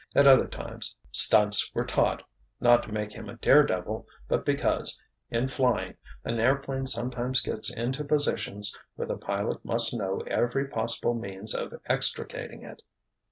[0.15, 2.23] At other times "stunts" were taught,
[2.59, 5.93] not to make him a daredevil, but because, in flying,
[6.25, 11.79] an airplane sometimes gets into positions where the pilot must know every possible means of
[11.85, 12.81] extricating it.